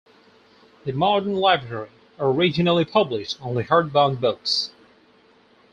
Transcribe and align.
The 0.83 0.93
Modern 0.93 1.35
Library 1.35 1.91
originally 2.17 2.85
published 2.85 3.37
only 3.39 3.65
hardbound 3.65 4.19
books. 4.19 4.71